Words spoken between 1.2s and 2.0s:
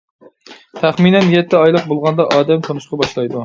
يەتتە ئايلىق